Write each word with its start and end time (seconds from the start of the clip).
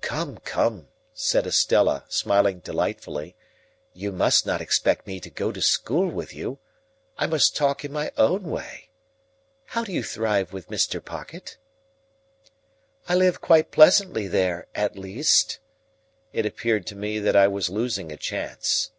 Come, 0.00 0.38
come," 0.38 0.88
said 1.12 1.46
Estella, 1.46 2.06
smiling 2.08 2.60
delightfully, 2.60 3.36
"you 3.92 4.10
must 4.10 4.46
not 4.46 4.62
expect 4.62 5.06
me 5.06 5.20
to 5.20 5.28
go 5.28 5.52
to 5.52 5.60
school 5.60 6.10
to 6.24 6.34
you; 6.34 6.58
I 7.18 7.26
must 7.26 7.54
talk 7.54 7.84
in 7.84 7.92
my 7.92 8.10
own 8.16 8.44
way. 8.44 8.88
How 9.66 9.84
do 9.84 9.92
you 9.92 10.02
thrive 10.02 10.50
with 10.50 10.70
Mr. 10.70 11.04
Pocket?" 11.04 11.58
"I 13.06 13.14
live 13.14 13.42
quite 13.42 13.70
pleasantly 13.70 14.28
there; 14.28 14.66
at 14.74 14.96
least—" 14.96 15.58
It 16.32 16.46
appeared 16.46 16.86
to 16.86 16.96
me 16.96 17.18
that 17.18 17.36
I 17.36 17.46
was 17.46 17.68
losing 17.68 18.10
a 18.10 18.16
chance. 18.16 18.92